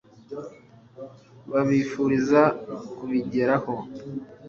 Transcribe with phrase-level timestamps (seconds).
[1.51, 2.41] babifuriza
[2.97, 3.73] kubigeraho